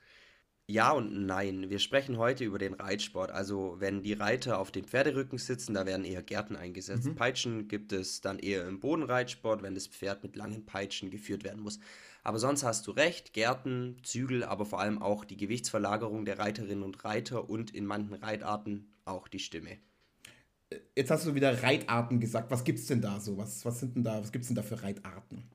[0.69, 1.69] Ja und nein.
[1.69, 3.31] Wir sprechen heute über den Reitsport.
[3.31, 7.05] Also wenn die Reiter auf dem Pferderücken sitzen, da werden eher Gärten eingesetzt.
[7.05, 7.15] Mhm.
[7.15, 11.63] Peitschen gibt es dann eher im Bodenreitsport, wenn das Pferd mit langen Peitschen geführt werden
[11.63, 11.79] muss.
[12.27, 16.83] Aber sonst hast du recht, Gärten, Zügel, aber vor allem auch die Gewichtsverlagerung der Reiterinnen
[16.83, 19.77] und Reiter und in manchen Reitarten auch die Stimme.
[20.93, 22.51] Jetzt hast du wieder Reitarten gesagt.
[22.51, 23.37] Was gibt es denn da so?
[23.37, 25.49] Was, was sind denn da, was gibt's denn da für Reitarten?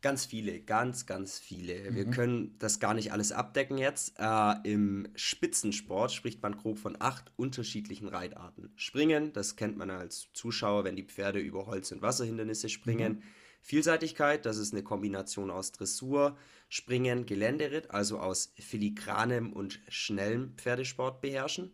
[0.00, 1.90] Ganz viele, ganz, ganz viele.
[1.90, 1.96] Mhm.
[1.96, 4.14] Wir können das gar nicht alles abdecken jetzt.
[4.18, 8.72] Äh, Im Spitzensport spricht man grob von acht unterschiedlichen Reitarten.
[8.76, 13.16] Springen, das kennt man als Zuschauer, wenn die Pferde über Holz- und Wasserhindernisse springen.
[13.16, 13.22] Mhm.
[13.66, 16.36] Vielseitigkeit, das ist eine Kombination aus Dressur,
[16.68, 21.72] Springen, Geländeritt, also aus filigranem und schnellem Pferdesport beherrschen.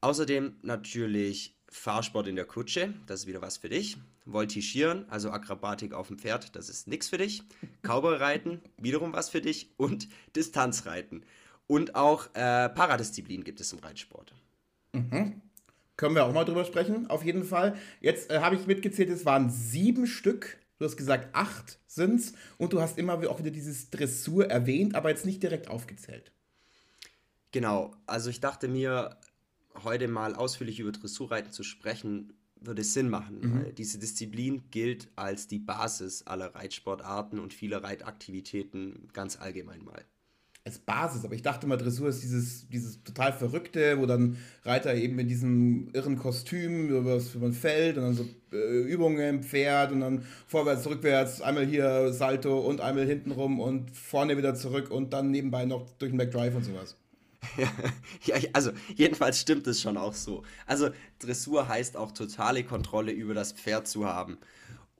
[0.00, 3.98] Außerdem natürlich Fahrsport in der Kutsche, das ist wieder was für dich.
[4.24, 7.42] Voltigieren, also Akrobatik auf dem Pferd, das ist nichts für dich.
[7.82, 9.68] Cowboy-Reiten, wiederum was für dich.
[9.76, 11.26] Und Distanzreiten.
[11.66, 14.32] Und auch äh, Paradisziplin gibt es im Reitsport.
[14.94, 15.42] Mhm.
[15.96, 17.76] Können wir auch mal drüber sprechen, auf jeden Fall.
[18.00, 20.56] Jetzt äh, habe ich mitgezählt, es waren sieben Stück.
[20.82, 22.32] Du hast gesagt, acht sind es.
[22.58, 26.32] Und du hast immer auch wieder dieses Dressur erwähnt, aber jetzt nicht direkt aufgezählt.
[27.52, 29.16] Genau, also ich dachte mir,
[29.84, 33.40] heute mal ausführlich über Dressurreiten zu sprechen, würde Sinn machen.
[33.40, 33.74] Mhm.
[33.76, 40.04] diese Disziplin gilt als die Basis aller Reitsportarten und vieler Reitaktivitäten ganz allgemein mal.
[40.64, 44.94] Als Basis, aber ich dachte mal, Dressur ist dieses, dieses total Verrückte, wo dann Reiter
[44.94, 49.90] eben in diesem irren Kostüm über man fällt und dann so äh, Übungen im Pferd
[49.90, 55.12] und dann vorwärts, rückwärts, einmal hier Salto und einmal hintenrum und vorne wieder zurück und
[55.12, 56.96] dann nebenbei noch durch den McDrive und sowas.
[58.24, 60.44] ja, also jedenfalls stimmt es schon auch so.
[60.66, 64.38] Also Dressur heißt auch totale Kontrolle über das Pferd zu haben.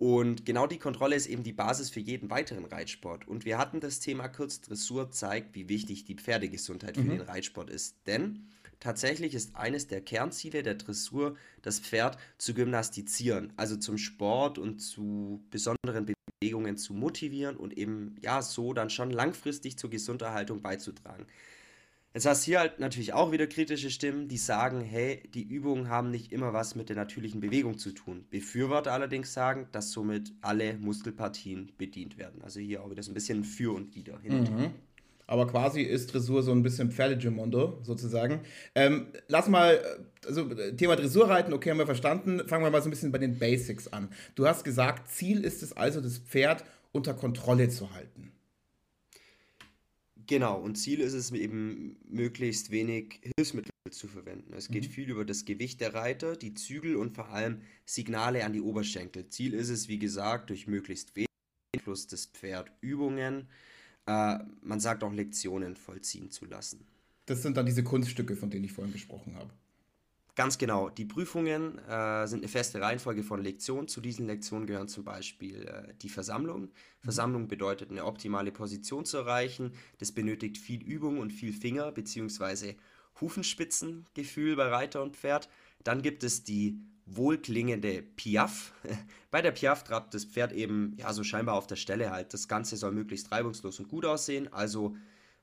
[0.03, 3.29] Und genau die Kontrolle ist eben die Basis für jeden weiteren Reitsport.
[3.29, 7.11] Und wir hatten das Thema kurz, Dressur zeigt, wie wichtig die Pferdegesundheit für mhm.
[7.11, 7.99] den Reitsport ist.
[8.09, 8.49] Denn
[8.81, 14.81] tatsächlich ist eines der Kernziele der Dressur, das Pferd zu gymnastizieren, also zum Sport und
[14.81, 21.29] zu besonderen Bewegungen zu motivieren und eben ja so dann schon langfristig zur Gesunderhaltung beizutragen.
[22.15, 25.89] Jetzt hast du hier halt natürlich auch wieder kritische Stimmen, die sagen, hey, die Übungen
[25.89, 28.27] haben nicht immer was mit der natürlichen Bewegung zu tun.
[28.31, 32.43] Befürworter allerdings sagen, dass somit alle Muskelpartien bedient werden.
[32.43, 34.19] Also hier auch wieder so ein bisschen für und wider.
[34.23, 34.73] Mhm.
[35.27, 38.41] Aber quasi ist Dressur so ein bisschen Pferdegemondo sozusagen.
[38.75, 39.81] Ähm, lass mal,
[40.27, 42.47] also Thema Dressurreiten, okay, haben wir verstanden.
[42.47, 44.11] Fangen wir mal so ein bisschen bei den Basics an.
[44.35, 48.33] Du hast gesagt, Ziel ist es also, das Pferd unter Kontrolle zu halten.
[50.27, 54.53] Genau, und Ziel ist es eben, möglichst wenig Hilfsmittel zu verwenden.
[54.55, 54.93] Es geht mhm.
[54.93, 59.29] viel über das Gewicht der Reiter, die Zügel und vor allem Signale an die Oberschenkel.
[59.29, 61.29] Ziel ist es, wie gesagt, durch möglichst wenig
[61.75, 63.49] Einfluss des Pferd Übungen,
[64.07, 66.87] äh, man sagt auch Lektionen vollziehen zu lassen.
[67.27, 69.53] Das sind dann diese Kunststücke, von denen ich vorhin gesprochen habe.
[70.35, 70.89] Ganz genau.
[70.89, 73.87] Die Prüfungen äh, sind eine feste Reihenfolge von Lektionen.
[73.87, 76.71] Zu diesen Lektionen gehören zum Beispiel äh, die Versammlung.
[77.01, 79.73] Versammlung bedeutet, eine optimale Position zu erreichen.
[79.99, 82.77] Das benötigt viel Übung und viel Finger- bzw.
[83.21, 85.51] Hufenspitzengefühl bei Reiter und Pferd.
[85.85, 88.73] Dann gibt es die wohlklingende Piaf.
[89.31, 92.33] Bei der Piaf trabt das Pferd eben ja so scheinbar auf der Stelle halt.
[92.33, 94.51] Das Ganze soll möglichst reibungslos und gut aussehen.
[94.53, 94.97] Also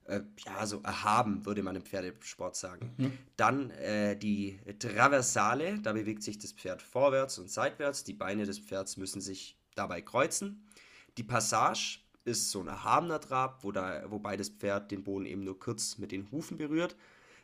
[0.10, 2.94] äh, ja, so erhaben, würde man im Pferdesport sagen.
[2.98, 3.18] Mhm.
[3.38, 8.04] Dann äh, die Traversale, da bewegt sich das Pferd vorwärts und seitwärts.
[8.04, 10.66] Die Beine des Pferds müssen sich dabei kreuzen.
[11.18, 15.44] Die Passage ist so ein erhabener Trab, wo da, wobei das Pferd den Boden eben
[15.44, 16.96] nur kurz mit den Hufen berührt.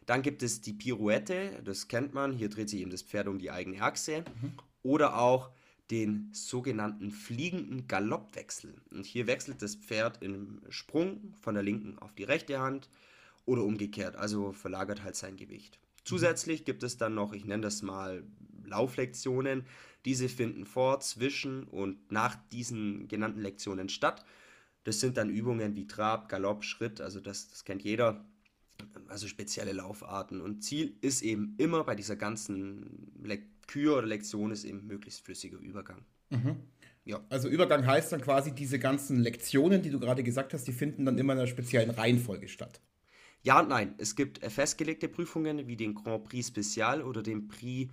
[0.06, 3.40] Dann gibt es die Pirouette, das kennt man, hier dreht sich eben das Pferd um
[3.40, 4.24] die eigene Achse.
[4.42, 4.54] Mhm.
[4.84, 5.50] Oder auch
[5.92, 8.74] den sogenannten fliegenden Galoppwechsel.
[8.92, 12.90] Und hier wechselt das Pferd im Sprung von der linken auf die rechte Hand
[13.46, 15.80] oder umgekehrt, also verlagert halt sein Gewicht.
[16.04, 18.24] Zusätzlich gibt es dann noch, ich nenne das mal
[18.66, 19.66] Lauflektionen.
[20.06, 24.24] Diese finden vor, zwischen und nach diesen genannten Lektionen statt.
[24.84, 28.24] Das sind dann Übungen wie Trab, Galopp, Schritt, also das, das kennt jeder.
[29.08, 30.42] Also spezielle Laufarten.
[30.42, 35.26] Und Ziel ist eben immer bei dieser ganzen Lektion Kür oder Lektion ist eben möglichst
[35.26, 36.04] flüssiger Übergang.
[36.30, 36.58] Mhm.
[37.04, 37.24] Ja.
[37.30, 41.06] Also Übergang heißt dann quasi, diese ganzen Lektionen, die du gerade gesagt hast, die finden
[41.06, 42.82] dann immer in einer speziellen Reihenfolge statt.
[43.44, 43.94] Ja und nein.
[43.98, 47.92] Es gibt äh, festgelegte Prüfungen wie den Grand Prix Special oder den Prix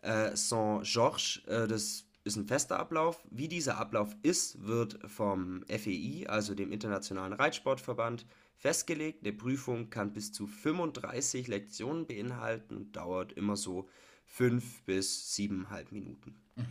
[0.00, 1.42] äh, Saint-Georges.
[1.46, 3.22] Äh, das ist ein fester Ablauf.
[3.30, 8.24] Wie dieser Ablauf ist, wird vom FEI, also dem Internationalen Reitsportverband,
[8.64, 9.22] festgelegt.
[9.22, 13.90] Eine Prüfung kann bis zu 35 Lektionen beinhalten und dauert immer so
[14.24, 16.34] fünf bis siebeneinhalb Minuten.
[16.56, 16.64] Mhm.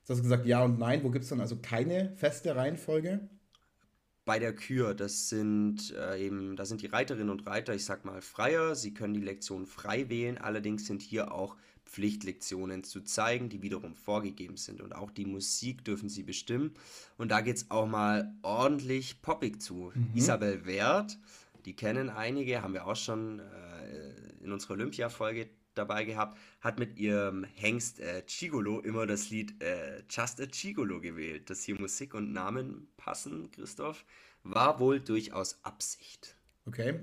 [0.00, 1.04] Jetzt hast du gesagt ja und nein.
[1.04, 3.28] Wo gibt es dann also keine feste Reihenfolge?
[4.26, 8.04] Bei der Kür, das sind äh, eben, da sind die Reiterinnen und Reiter, ich sag
[8.04, 8.74] mal, freier.
[8.74, 10.36] Sie können die Lektion frei wählen.
[10.36, 14.80] Allerdings sind hier auch Pflichtlektionen zu zeigen, die wiederum vorgegeben sind.
[14.80, 16.74] Und auch die Musik dürfen sie bestimmen.
[17.16, 19.92] Und da geht es auch mal ordentlich poppig zu.
[19.94, 20.08] Mhm.
[20.14, 21.16] Isabel Wert,
[21.64, 26.98] die kennen einige, haben wir auch schon äh, in unserer Olympia-Folge dabei gehabt, hat mit
[26.98, 31.50] ihrem Hengst äh, Chigolo immer das Lied äh, Just a Chigolo gewählt.
[31.50, 34.04] Dass hier Musik und Namen passen, Christoph,
[34.42, 36.36] war wohl durchaus Absicht.
[36.66, 37.00] Okay.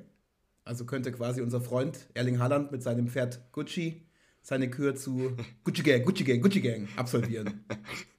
[0.65, 4.07] Also könnte quasi unser Freund Erling Haaland mit seinem Pferd Gucci
[4.41, 7.65] seine Kür zu Gucci Gang, Gucci Gang, Gucci Gang absolvieren.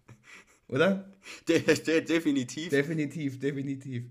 [0.69, 1.13] Oder?
[1.47, 2.71] De de definitiv.
[2.71, 4.05] Definitiv, definitiv.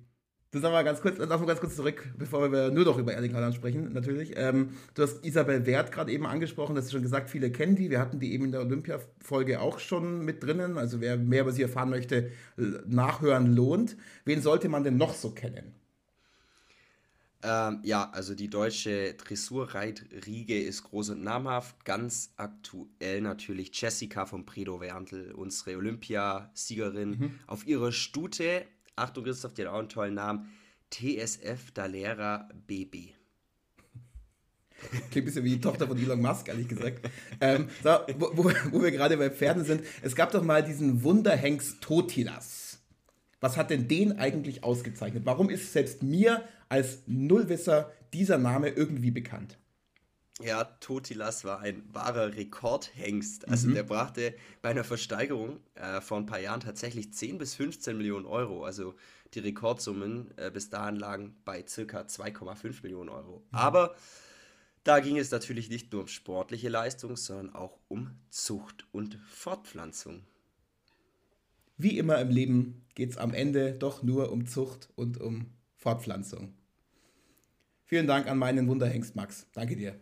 [0.54, 3.34] Du sag mal ganz kurz, noch ganz kurz zurück, bevor wir nur noch über Erling
[3.34, 4.34] Haaland sprechen, natürlich.
[4.36, 7.90] Ähm, du hast Isabel Wert gerade eben angesprochen, das ist schon gesagt, viele kennen die.
[7.90, 10.78] Wir hatten die eben in der Olympia-Folge auch schon mit drinnen.
[10.78, 12.30] Also wer mehr über sie erfahren möchte,
[12.86, 13.98] nachhören lohnt.
[14.26, 15.74] Wen sollte man denn noch so kennen?
[17.42, 21.84] Ähm, ja, also die deutsche Dressurreitriege ist groß und namhaft.
[21.84, 27.10] Ganz aktuell natürlich Jessica von Predo Werntel, unsere Olympiasiegerin.
[27.10, 27.40] Mhm.
[27.48, 30.52] Auf ihrer Stute Achtung, Christoph, die auch einen tollen Namen.
[30.92, 33.14] TSF Dalera BB.
[35.12, 37.10] Klingt ein bisschen wie die Tochter von Elon Musk, ehrlich gesagt.
[37.42, 39.84] Ähm, so, wo, wo, wo, wir gerade bei Pferden sind.
[40.02, 42.80] Es gab doch mal diesen Wunderhengst Totilas.
[43.40, 45.26] Was hat denn den eigentlich ausgezeichnet?
[45.26, 49.58] Warum ist selbst mir als Nullwisser dieser Name irgendwie bekannt?
[50.42, 53.48] Ja, Totilas war ein wahrer Rekordhengst.
[53.48, 53.76] Also mhm.
[53.76, 58.26] der brachte bei einer Versteigerung äh, vor ein paar Jahren tatsächlich 10 bis 15 Millionen
[58.26, 58.66] Euro.
[58.66, 58.96] Also
[59.36, 63.44] die Rekordsummen äh, bis dahin lagen bei circa 2,5 Millionen Euro.
[63.52, 63.58] Mhm.
[63.58, 63.96] Aber
[64.84, 70.24] da ging es natürlich nicht nur um sportliche Leistung, sondern auch um Zucht und Fortpflanzung.
[71.78, 76.54] Wie immer im Leben geht es am Ende doch nur um Zucht und um Fortpflanzung.
[77.86, 79.48] Vielen Dank an meinen Wunderhengst Max.
[79.54, 80.00] Danke dir.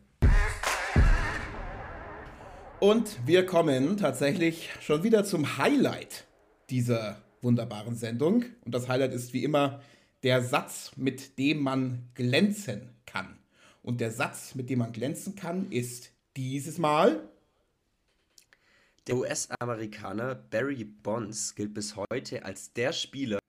[2.81, 6.25] Und wir kommen tatsächlich schon wieder zum Highlight
[6.71, 8.43] dieser wunderbaren Sendung.
[8.65, 9.83] Und das Highlight ist wie immer
[10.23, 13.37] der Satz, mit dem man glänzen kann.
[13.83, 17.29] Und der Satz, mit dem man glänzen kann, ist dieses Mal.
[19.05, 23.39] Der US-Amerikaner Barry Bonds gilt bis heute als der Spieler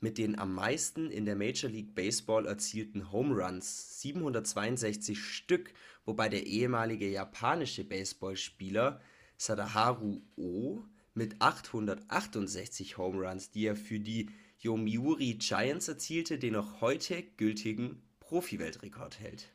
[0.00, 5.72] mit den am meisten in der Major League Baseball erzielten Home Runs, 762 Stück,
[6.04, 9.00] wobei der ehemalige japanische Baseballspieler
[9.36, 10.84] Sadaharu O
[11.14, 18.02] mit 868 Home Runs, die er für die Yomiuri Giants erzielte, den noch heute gültigen
[18.20, 19.48] Profi-Weltrekord hält.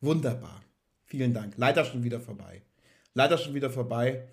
[0.00, 0.62] Wunderbar.
[1.04, 1.54] Vielen Dank.
[1.56, 2.62] Leider schon wieder vorbei.
[3.12, 4.26] Leider schon wieder vorbei.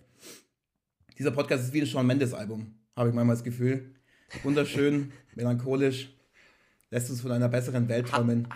[1.18, 3.94] Dieser Podcast ist wie ein Shawn Mendes Album, habe ich manchmal das Gefühl.
[4.42, 6.10] Wunderschön, melancholisch,
[6.90, 8.48] lässt uns von einer besseren Welt träumen.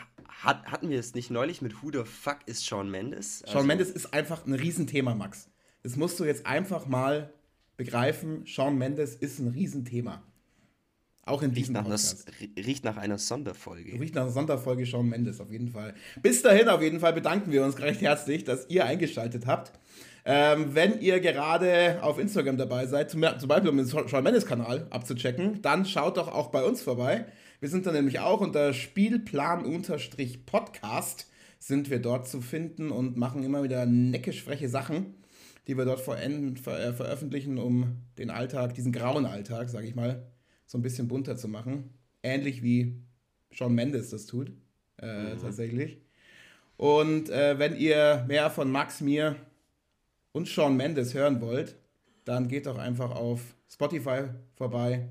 [0.43, 3.41] Hat, hatten wir es nicht neulich mit Who the fuck ist Shawn Mendes?
[3.43, 5.49] Also Shawn Mendes ist einfach ein Riesenthema, Max.
[5.83, 7.33] Das musst du jetzt einfach mal
[7.77, 8.45] begreifen.
[8.45, 10.23] Shawn Mendes ist ein Riesenthema.
[11.27, 13.99] Auch in diesem riecht nach, einer, riecht nach einer Sonderfolge.
[13.99, 15.95] Riecht nach einer Sonderfolge Shawn Mendes auf jeden Fall.
[16.21, 19.71] Bis dahin auf jeden Fall bedanken wir uns recht herzlich, dass ihr eingeschaltet habt.
[20.23, 24.45] Ähm, wenn ihr gerade auf Instagram dabei seid, zum, zum Beispiel um den Shawn Mendes
[24.45, 27.25] Kanal abzuchecken, dann schaut doch auch bei uns vorbei.
[27.65, 33.63] Wir sind da nämlich auch unter Spielplan-Podcast sind wir dort zu finden und machen immer
[33.63, 35.15] wieder neckisch freche Sachen,
[35.65, 36.17] die wir dort ver
[36.61, 40.27] ver äh, veröffentlichen, um den Alltag, diesen grauen Alltag, sage ich mal,
[40.67, 41.89] so ein bisschen bunter zu machen.
[42.21, 43.01] Ähnlich wie
[43.51, 44.51] Sean Mendes das tut,
[45.01, 45.39] äh, mhm.
[45.41, 45.97] tatsächlich.
[46.77, 49.37] Und äh, wenn ihr mehr von Max, mir
[50.33, 51.77] und Sean Mendes hören wollt,
[52.25, 55.09] dann geht doch einfach auf Spotify vorbei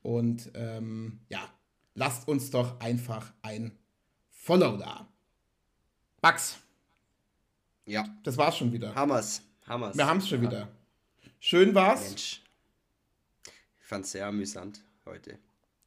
[0.00, 1.46] und ähm, ja,
[1.94, 3.76] lasst uns doch einfach ein
[4.28, 5.08] Follow da.
[6.20, 6.58] Max.
[7.86, 8.04] Ja.
[8.22, 8.94] Das war's schon wieder.
[8.94, 9.42] Hammers.
[9.66, 9.96] Hammers.
[9.96, 10.50] Wir haben's schon ja.
[10.50, 10.68] wieder.
[11.40, 12.08] Schön war's.
[12.08, 12.42] Mensch.
[13.80, 15.38] Ich fand es sehr amüsant heute.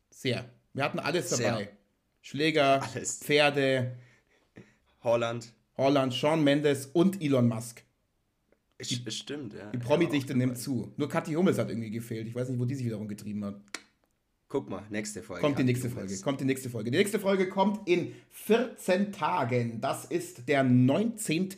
[0.10, 0.50] Sehr.
[0.74, 1.58] Wir hatten alles dabei.
[1.58, 1.68] Sehr.
[2.22, 3.20] Schläger, alles.
[3.20, 3.98] Pferde.
[5.04, 5.54] Holland.
[5.78, 7.84] Holland, Sean Mendes und Elon Musk.
[8.80, 9.72] Die, Stimmt, ja.
[9.72, 10.94] Die Promi-Dichte ja, nimmt zu.
[10.98, 12.28] Nur Kathi Hummels hat irgendwie gefehlt.
[12.28, 13.56] Ich weiß nicht, wo die sich wiederum getrieben hat.
[14.50, 15.42] Guck mal, nächste Folge.
[15.42, 16.18] Kommt die nächste Folge.
[16.22, 16.92] Kommt die nächste Folge.
[16.92, 19.82] Die nächste Folge kommt in 14 Tagen.
[19.82, 21.50] Das ist der 19.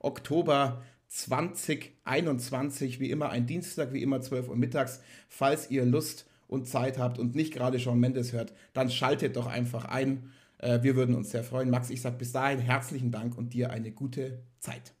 [0.00, 5.00] Oktober 2021, wie immer ein Dienstag, wie immer 12 Uhr mittags.
[5.28, 9.46] Falls ihr Lust und Zeit habt und nicht gerade Shawn Mendes hört, dann schaltet doch
[9.46, 10.32] einfach ein.
[10.58, 11.70] Äh, wir würden uns sehr freuen.
[11.70, 14.94] Max, ich sage bis dahin herzlichen Dank und dir eine gute Zeit.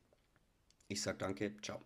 [0.86, 1.54] Ich sage danke.
[1.60, 1.80] Ciao.